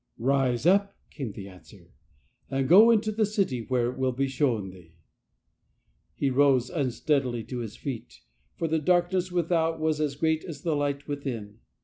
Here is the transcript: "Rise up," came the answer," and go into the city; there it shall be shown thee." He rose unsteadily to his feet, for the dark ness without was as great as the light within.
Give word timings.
"Rise 0.17 0.65
up," 0.65 0.97
came 1.11 1.33
the 1.33 1.47
answer," 1.47 1.91
and 2.49 2.67
go 2.67 2.89
into 2.89 3.11
the 3.11 3.23
city; 3.23 3.61
there 3.63 3.91
it 3.91 3.97
shall 3.99 4.11
be 4.11 4.27
shown 4.27 4.71
thee." 4.71 4.95
He 6.15 6.31
rose 6.31 6.71
unsteadily 6.71 7.43
to 7.43 7.59
his 7.59 7.75
feet, 7.75 8.21
for 8.55 8.67
the 8.67 8.79
dark 8.79 9.13
ness 9.13 9.31
without 9.31 9.79
was 9.79 10.01
as 10.01 10.15
great 10.15 10.43
as 10.43 10.63
the 10.63 10.75
light 10.75 11.07
within. 11.07 11.59